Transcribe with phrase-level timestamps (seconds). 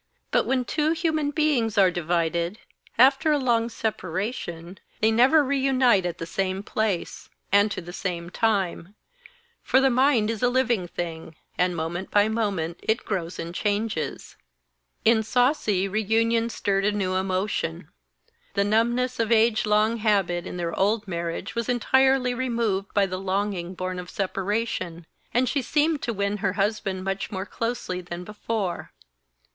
[0.31, 2.57] But when two human beings are divided,
[2.97, 7.93] after a long separation, they never re unite at the same place, and to the
[7.93, 8.95] same time;
[9.61, 14.37] for the mind is a living thing, and moment by moment it grows and changes.
[15.05, 17.87] In Sasi reunion stirred a new emotion.
[18.55, 23.19] The numbness of age long habit in their old marriage was entirely removed by the
[23.19, 28.23] longing born of separation, and she seemed to win her husband much more closely than
[28.23, 28.93] before.